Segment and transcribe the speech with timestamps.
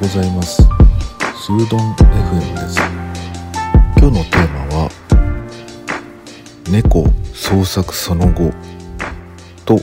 [0.00, 0.62] ございます。
[0.62, 2.80] スードン FM です。
[3.98, 4.90] 今日のテーマは
[6.70, 7.04] 猫
[7.34, 8.50] 創作その後
[9.66, 9.78] と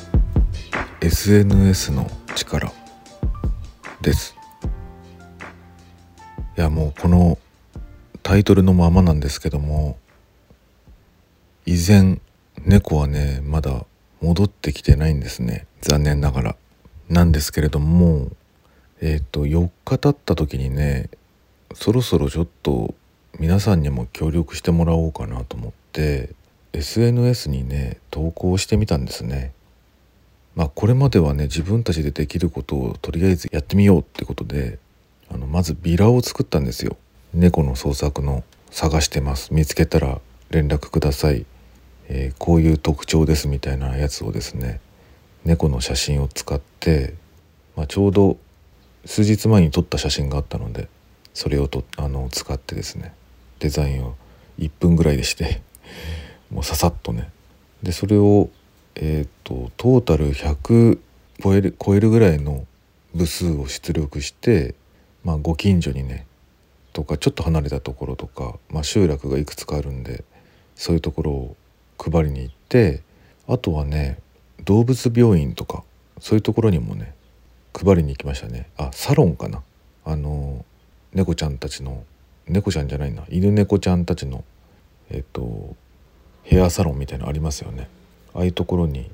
[1.02, 2.73] SNS の力
[4.02, 4.36] です。
[6.58, 7.38] いやもうこの
[8.23, 9.99] タイトルのままなんですけども
[11.68, 12.20] 依然
[12.66, 13.86] 猫はねまだ
[14.22, 15.68] 戻ってきてないんですね。
[15.81, 16.55] 残念ながら。
[17.08, 18.31] なんですけれども
[19.02, 21.10] えっ、ー、と4日経った時にね
[21.74, 22.96] そろそろちょっと
[23.40, 26.32] 皆さんにも協力してもらおうかなと思って
[26.73, 29.54] SNS にね投稿してみたんですね。
[30.56, 34.80] まあこれまではね自分たちでできることをとりあえずやってみようってことで
[35.30, 36.98] あのまずビラを作ったんですよ。
[37.34, 41.45] 猫の捜索の探してます見つけたら連絡ください、
[42.08, 44.80] えー、こういう特徴ですみたいなやつをですね
[45.45, 47.14] 猫の写真を使って、
[47.76, 48.38] まあ、ちょうど
[49.06, 50.90] 数日前に撮った写真があったので
[51.34, 53.14] それをとあの使ってですね
[53.59, 54.16] デザインを
[54.59, 55.62] 1分ぐらいでして
[56.52, 57.30] もうささっとね。
[57.84, 58.50] でそれを
[58.95, 61.00] えっ、とトータル100
[61.44, 62.66] 超える超えるぐらいの
[63.14, 64.76] 部数を出力して、
[65.23, 66.26] まあ、ご近所にね
[66.94, 70.23] とかちょっと離れたところとか、まあ、集落がいくつかあるんで
[70.76, 71.56] そういうところを
[72.00, 73.04] 配りに行って
[73.48, 74.20] あとはね
[74.64, 75.84] 動物病院とか
[76.20, 77.14] そういうところにもね
[77.78, 78.70] 配りに行きましたね。
[78.78, 79.61] あサロンかな。
[80.03, 80.66] あの
[81.14, 82.03] 猫ちゃんたちの
[82.47, 83.23] 猫ちゃんじゃないな。
[83.30, 84.44] 犬猫ちゃんたちの
[85.11, 85.75] えっと
[86.44, 87.88] ヘアサロンみたいなのありますよね。
[88.33, 89.11] ああいうところに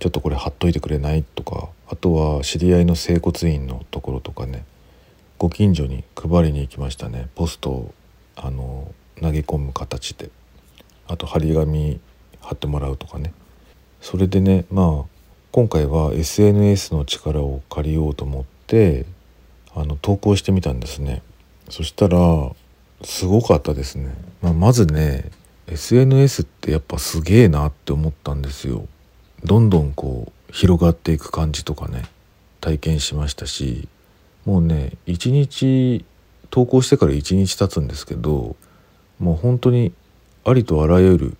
[0.00, 4.64] ちょっとこれ貼っといてくれないとかあとは知り合いの整骨院のところとかね
[5.38, 7.28] ご近所に配りに行きましたね。
[7.34, 7.94] ポストを
[8.36, 10.30] あの投げ込む形で。
[11.08, 12.00] あと張り紙
[12.40, 13.32] 貼ってもらうとかね。
[14.00, 15.21] それでねまあ
[15.52, 19.04] 今回は SNS の力を借りようと思って
[19.74, 21.20] あの投稿してみたんですね。
[21.68, 22.18] そしたら
[23.04, 25.30] すごかったですね、まあ、まずね
[25.66, 28.88] SNS ってやっぱすげえなって思ったんですよ。
[29.44, 32.04] どんどんこう広がっていく感じとかね
[32.62, 33.88] 体験しましたし
[34.46, 36.02] もうね一日
[36.48, 38.56] 投稿してから1日経つんですけど
[39.18, 39.92] もう本当に
[40.46, 41.36] ありとあらゆる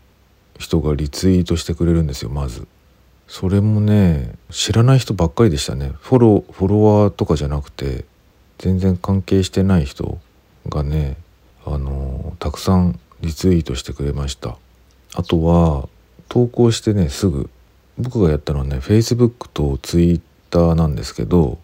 [0.58, 2.68] 人がリツイートしてくれるんですよまず。
[3.32, 5.92] それもね知らない人ばっかりでしたね。
[6.02, 8.04] フォローフォロワーとかじゃなくて
[8.58, 10.18] 全然関係してない人
[10.68, 11.16] がね
[11.64, 14.58] あのたくさんリツイートしてくれました。
[15.14, 15.88] あとは
[16.28, 17.48] 投稿してねすぐ
[17.96, 21.56] 僕がやったのはね Facebook と Twitter なんですけど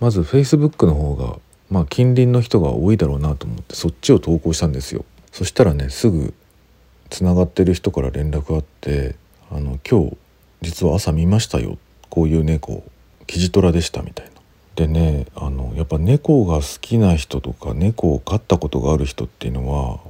[0.00, 1.38] まず Facebook の方が
[1.68, 5.04] まあ近隣の人が多いだろうなと思ってそっちを投稿したんですよ。
[5.32, 6.32] そしたらねすぐ
[7.10, 9.16] つながってる人から連絡あって
[9.50, 10.16] あの今日
[10.62, 11.78] 実は朝見ましたよ
[12.08, 12.82] こういう猫
[13.26, 14.32] キジトラでしたみたいな。
[14.76, 20.00] でねあのやっぱ猫が好きな人とか猫を飼ったことがある人っていうのは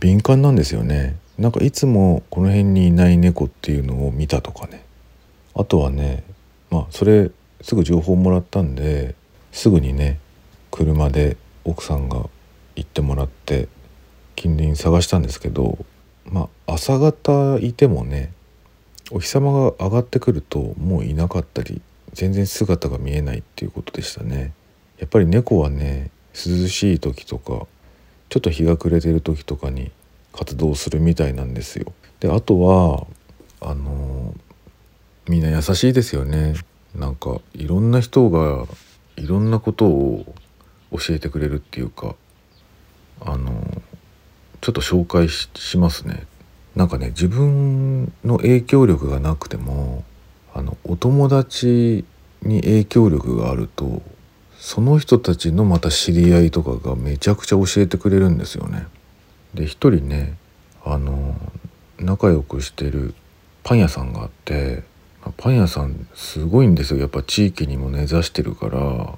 [0.00, 1.16] 敏感なんですよね。
[1.38, 4.84] なんかいつもこの辺にいない猫っていうのを見たとかね
[5.54, 6.24] あとはね
[6.70, 7.30] まあそれ
[7.62, 9.14] すぐ情報もらったんで
[9.50, 10.18] すぐにね
[10.70, 12.28] 車で奥さんが
[12.76, 13.68] 行ってもらって
[14.36, 15.78] 近隣探したんですけど
[16.26, 18.32] まあ朝方いてもね
[19.10, 21.82] お日様が上がってくるともういなかったり
[22.12, 24.52] 全然姿が見えないっていうことでしたね。
[24.98, 27.66] やっぱり猫はね涼しい時とか
[28.28, 29.90] ちょっと日が暮れてる時とかに
[30.32, 31.92] 活動するみたいなんですよ。
[32.20, 33.06] であとは
[33.60, 34.34] あの
[35.28, 36.54] みんな優しいですよね。
[36.94, 38.66] なんかいろんな人が
[39.16, 40.34] いろんなことを
[40.92, 42.14] 教えてくれるっていうか
[43.20, 43.82] あの
[44.60, 46.26] ちょっと紹介しますね。
[46.76, 50.04] なんかね自分の影響力がなくても
[50.54, 52.04] あのお友達
[52.42, 54.02] に影響力があると
[54.58, 58.86] その人たちのまた知り合いとかがめちゃくちゃ教えてくれるんですよね。
[59.54, 60.36] で一人ね
[60.84, 61.34] あの
[61.98, 63.14] 仲良くしてる
[63.64, 64.82] パン屋さんがあって
[65.36, 69.14] パン屋さんすごいんですよやっぱ地域にも根ざしてるから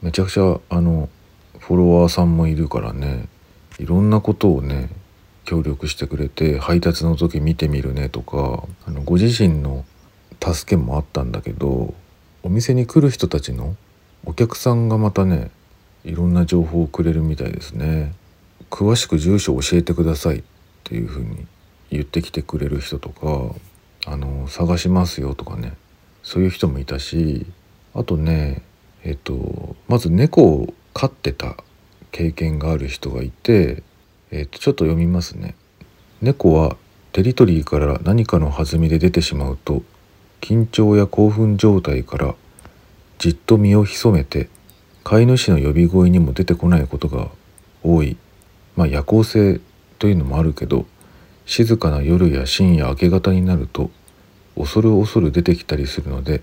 [0.00, 1.08] めちゃくちゃあの
[1.58, 3.28] フォロワーさんもいるからね
[3.78, 4.90] いろんなことをね
[5.52, 9.84] 協力してくれて配達の時見てみるねとかあのご自身の
[10.42, 11.92] 助けもあったんだけど
[12.42, 13.76] お店に来る人たちの
[14.24, 15.50] お客さんがまたね
[16.04, 18.14] いろんな情報をくれるみたいですね。
[18.70, 20.42] 詳しく住所教えてくださいっ
[20.84, 21.46] ていうふうに
[21.90, 23.54] 言ってきてくれる人とか
[24.06, 25.74] あの探しますよとかね
[26.22, 27.44] そういう人もいたし
[27.92, 28.62] あとね
[29.04, 31.56] えっとまず猫を飼ってた
[32.10, 33.82] 経験がある人がいて
[34.32, 35.54] えー、とちょっと読みますね。
[36.20, 36.76] 猫は
[37.12, 39.82] テリトリーから何かの弾みで出てしまうと
[40.40, 42.34] 緊張や興奮状態から
[43.18, 44.48] じっと身を潜めて
[45.04, 47.28] 飼い主の呼び声にも出てこないことが
[47.82, 48.16] 多い、
[48.76, 49.60] まあ、夜行性
[49.98, 50.86] というのもあるけど
[51.44, 53.90] 静かな夜や深夜明け方になると
[54.56, 56.42] 恐る恐る出てきたりするので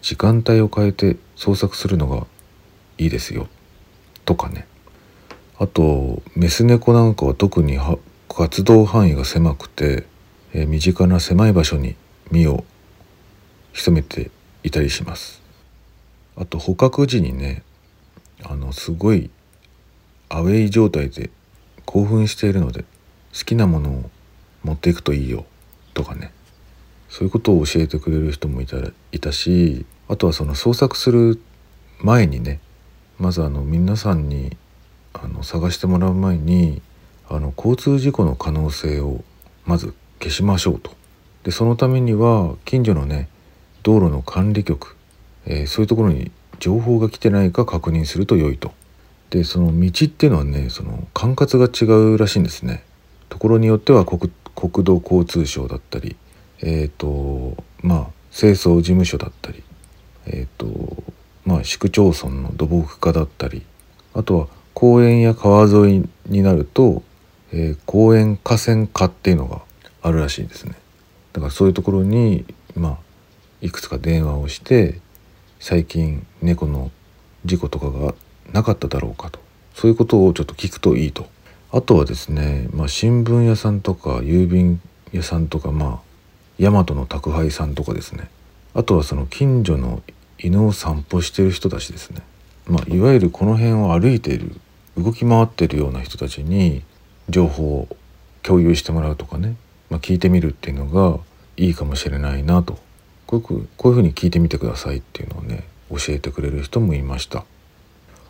[0.00, 2.26] 時間帯を変えて捜索するのが
[2.96, 3.48] いいですよ。
[4.24, 4.66] とかね。
[5.60, 7.78] あとメス猫なんかは特に
[8.30, 10.06] 活動範囲が狭くて、
[10.54, 11.96] えー、身近な狭い場所に
[12.30, 12.64] 身を
[13.74, 14.30] 潜めて
[14.62, 15.42] いたりします。
[16.34, 17.62] あと捕獲時にね
[18.42, 19.28] あのすごい
[20.30, 21.28] アウェイ状態で
[21.84, 22.84] 興奮しているので
[23.36, 24.10] 好きなものを
[24.64, 25.44] 持っていくといいよ
[25.92, 26.32] とかね。
[27.10, 28.78] そういうことを教えてくれる人もいた
[29.12, 31.38] いたしあとはその捜索する
[31.98, 32.60] 前にね
[33.18, 34.56] まずあの皆さんに
[35.22, 36.82] あの探してもらう前に
[37.28, 39.22] あの交通事故の可能性を
[39.64, 40.92] まず消しましょうと。
[41.44, 43.28] でそのためには近所のね
[43.82, 44.96] 道路の管理局、
[45.46, 48.72] えー、そういうところに情報が来てないか確認すると良いと。
[49.30, 52.82] でその道っていうのはねその管轄が違うらしいんですね。
[53.28, 54.30] ところによっては国
[54.84, 56.16] 土交通省だったり
[56.60, 59.62] えっ、ー、とまあ清掃事務所だったり
[60.26, 61.02] えっ、ー、と
[61.44, 63.64] まあ市区町村の土木課だったり
[64.14, 64.48] あとは
[64.80, 67.02] 公園や川沿いになると、
[67.52, 69.60] えー、公園河川課っていうのが
[70.00, 70.74] あるらしいですね。
[71.34, 72.98] だからそういうところにまあ
[73.60, 74.98] いくつか電話をして
[75.58, 76.90] 最近猫の
[77.44, 78.14] 事故とかが
[78.54, 79.38] なかっただろうかと。
[79.74, 81.26] そういうことをちょっと聞くといいと。
[81.72, 84.80] あとはですね、まあ、新聞屋さんとか郵便
[85.12, 86.00] 屋さんとかまあ
[86.58, 88.30] 大和の宅配さんとかですね。
[88.72, 90.02] あとはその近所の
[90.38, 92.22] 犬を散歩してる人たちですね、
[92.66, 94.58] まあ、いわゆるこの辺を歩いている
[95.02, 96.82] 動き回ってるような人たちに
[97.28, 97.96] 情報を
[98.42, 99.56] 共有してもらうとかね、
[99.88, 101.18] まあ、聞いてみるっていうのが
[101.56, 102.78] いいかもしれないなと。
[103.26, 107.44] こういうこういうふうに聞いてみてくださいっていうのをね教えてくれる人もいました。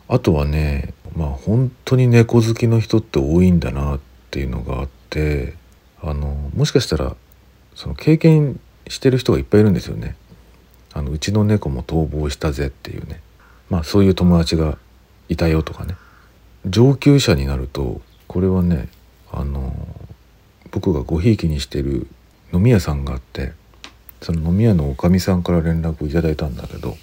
[0.09, 4.01] あとはねまあ本当に猫好きの人って多いんだなっ
[4.31, 5.55] ていうのがあって
[6.03, 7.17] あのもしかしたら
[7.75, 10.17] その経験してる人がいっぱいいるんですよね。
[10.93, 13.21] あのうちの猫も逃亡したぜっていうね。
[13.71, 14.77] まあそういう友達が
[15.29, 15.95] いたよとかね。
[16.67, 18.89] 上級者になるとこれはね
[19.33, 19.73] あの
[20.71, 22.07] 僕がごひいきにしてる
[22.53, 23.53] 飲み屋さんがあって
[24.21, 26.97] その飲み屋のおかみさんから連絡をいただいたんだけど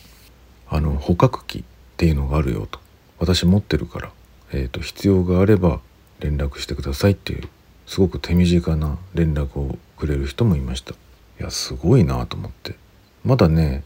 [0.69, 1.63] あの捕獲器っ
[1.97, 2.79] ていうのがあるよと。
[3.19, 4.11] 私持ってるから、
[4.51, 5.79] えーと、必要があれば
[6.19, 7.47] 連絡してくださいっていう
[7.87, 10.91] すごく手短な連絡をくれる人もいました。
[10.91, 10.95] い
[11.39, 12.75] やすごいなと思って。
[13.23, 13.83] まだね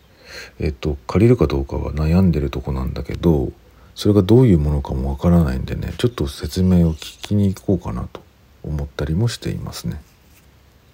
[0.60, 3.52] えっと借りるかどうかは悩んでるとこなんだけど
[3.96, 8.22] それがどういうものかもわからないんでねちょっと説明を聞きに行こうかなと
[8.64, 10.02] 思ったりもしていますね。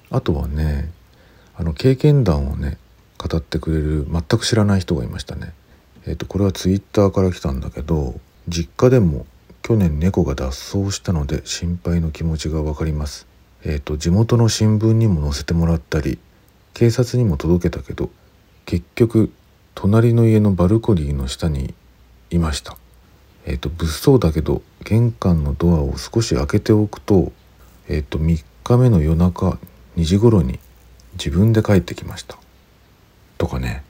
[0.09, 0.91] あとはね
[1.55, 2.77] あの経験談をね
[3.17, 5.53] 語ってくれる全く知らない人がいましたね。
[6.05, 9.25] えっとこれはツイッターから来たんだけど実家でも
[9.61, 10.45] 去年猫が脱
[10.77, 13.27] 走したので心配の気持ちが分かります。
[13.63, 16.19] えっと地元の新聞にも載せてもらったり
[16.73, 18.09] 警察にも届けたけど
[18.65, 19.31] 結局
[19.73, 21.73] 隣の家のバルコニーの下に
[22.29, 22.77] いました
[23.47, 27.31] えっ、ー、と物騒だけど玄関のドアを少し開けておくと
[27.87, 29.57] えっ、ー、と3日目の夜中
[29.95, 30.59] 2時頃に
[31.13, 32.37] 自分で帰ってきました。
[33.37, 33.83] とかね。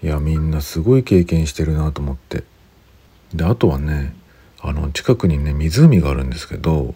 [0.00, 2.44] いやみんなすごい経験してるなと思って。
[3.34, 4.14] であとはね
[4.60, 6.94] あの近くにね湖があるんですけど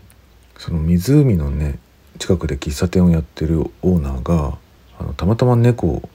[0.57, 1.79] その湖のね
[2.19, 4.59] 近くで喫茶店をやってるオーナーが
[5.01, 6.09] あのたまたま猫を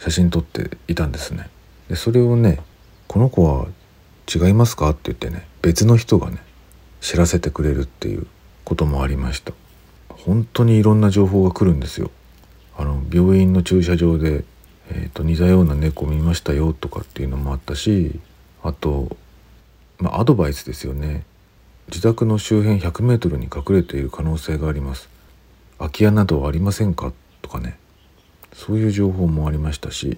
[0.00, 1.48] 写真撮っていたんですね。
[1.88, 2.60] でそれをね
[3.06, 3.66] この子は
[4.32, 6.38] 違いますか?」って言ってね別の人がね
[7.00, 8.26] 知らせてくれるっていう
[8.64, 9.52] こともありました。
[10.08, 12.10] 本当にいろんな情報が来るんですよ。
[12.76, 14.44] あの病院の駐車場で、
[14.90, 18.18] えーと、似たような猫見ましたよとかっていうのもあったし
[18.62, 19.16] あと、
[19.98, 21.24] まあ、アドバイスですよね。
[21.88, 25.08] 自宅の周辺 100m に隠れている可能性があります。
[25.78, 27.12] 空き家などはありませんか？
[27.42, 27.78] とかね。
[28.54, 30.16] そういう情報もありましたし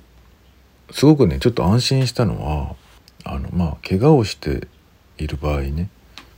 [0.90, 2.76] すごくねちょっと安心したのは
[3.28, 4.68] あのまあ怪我をして
[5.18, 5.88] いる場合ね、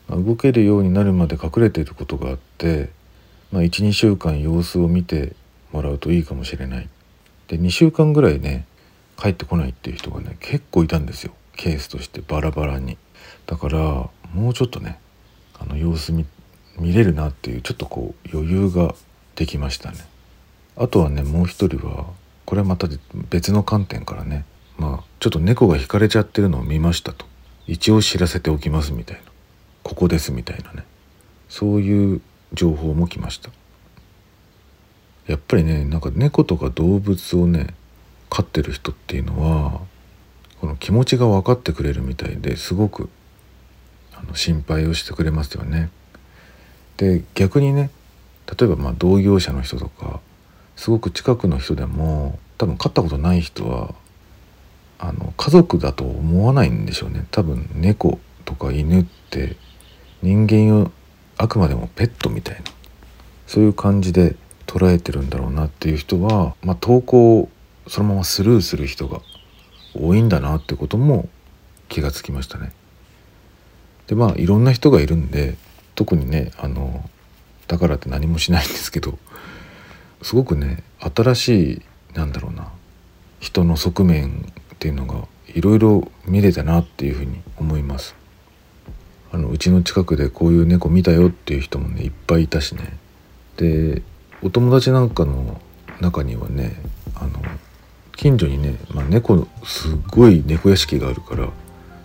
[0.09, 2.91] 動けるようになるまで隠れていることがあって、
[3.53, 5.35] まあ、12週間様子を見て
[5.73, 6.89] もらうといいかもしれない。
[7.49, 8.67] で2週間ぐらいね
[9.17, 11.33] 帰ってこないっていう人がね結構いたんですよ。
[11.57, 12.97] ケースとしてバラバラに。
[13.47, 13.79] だから
[14.33, 14.99] もうちょっとね
[15.59, 16.25] あの様子見
[16.79, 18.95] 見れるなっていうちょっとこう余裕が
[19.35, 19.99] できましたね。
[20.77, 22.07] あとはねもう一人は
[22.45, 22.89] これはまた
[23.29, 24.45] 別の観点からね
[24.79, 27.27] まあちょっと猫が引かれちゃってるのを見ましたと。
[27.67, 29.23] 一応知らせておきますみたいな。
[29.83, 30.85] ここですみたいなね。
[31.49, 32.21] そういう
[32.53, 33.51] 情報も来ました。
[35.27, 37.75] やっぱりねなんか猫とか動物をね
[38.31, 39.81] 飼ってる人っていうのは
[40.61, 43.11] この気持ちが分かってくれるみたいですごく
[44.15, 45.91] あの心配をしてくれますよね。
[46.97, 47.91] で逆にね
[48.59, 50.21] 例えばまあ同業者の人とか
[50.77, 53.95] すごく近くの人でも多分飼ったことない人は
[54.99, 59.57] あの家族だと思わないんでしょうね多分猫とか犬って
[60.23, 60.91] 人間を
[61.37, 62.63] あくまでもペットみたいな
[63.47, 64.35] そういう感じで
[64.67, 67.49] 捉えてるんだろうなっていう人は、まあ、投稿を
[67.87, 69.21] そのままスルーする人が
[69.95, 71.29] 多いんだなってことも
[71.89, 72.73] 気がつきましたね。
[74.09, 75.57] でまあいろんな人がいるんで
[75.95, 77.09] 特にねあの
[77.67, 79.19] だからって何もしないんですけど
[80.23, 81.83] すごくね新しい
[82.15, 82.71] なんだろうな
[83.41, 88.15] 人の側面っていうのがいろいろ見れたなっていうふうに思います。
[89.33, 92.97] あのうちの近くでこういう猫見たよっていう人もねいっぱいいたしね。
[93.57, 94.03] で
[94.41, 95.61] お友達なんかの
[96.01, 96.81] 中にはね
[97.17, 97.43] あの
[98.17, 101.49] 近所にね、まあ、猫すごい猫屋敷があるから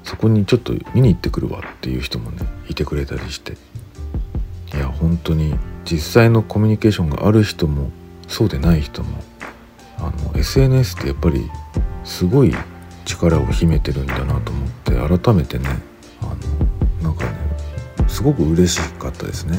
[0.03, 2.39] そこにちょっと見に行ってくるわっていう人もね
[2.69, 3.53] いてくれたりして。
[4.73, 5.53] いや本当に
[5.85, 7.91] 実際のコミュニケーションがある人も
[8.27, 9.19] そうでない人も
[9.99, 11.47] あの SNS ってやっぱり
[12.03, 12.53] すごい
[13.05, 14.69] 力を秘めてるんだなと思っ
[15.19, 15.69] て改めてね
[16.21, 16.25] あ
[17.01, 17.33] のなんかね
[18.07, 19.57] すごく嬉しかったですね。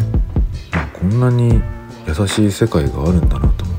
[0.92, 1.60] こんなに
[2.06, 3.76] 優しい世界があるんだなと思っ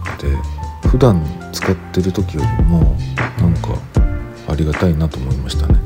[0.81, 2.95] て普段使ってる時よりも
[3.39, 3.69] なんか
[4.47, 5.79] ありがたいなと思いましたね。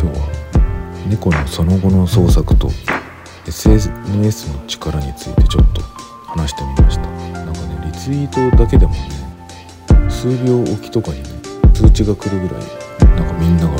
[0.00, 0.42] 今日は
[1.08, 2.70] 猫のその後の捜索と
[3.46, 5.82] SNS の力についてちょっと
[6.26, 7.02] 話してみました
[7.44, 9.08] なんかねリツイートだけでもね
[10.08, 11.31] 数秒おきとかにね
[11.82, 12.64] 通知が来るぐらい
[13.16, 13.72] なんかみんなが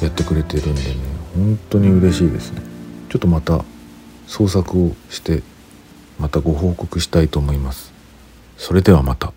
[0.00, 0.96] やってくれてるんでね
[1.34, 2.62] 本当に嬉しいですね
[3.10, 3.62] ちょっとまた
[4.26, 5.42] 創作をして
[6.18, 7.92] またご報告したいと思います
[8.56, 9.34] それではまた。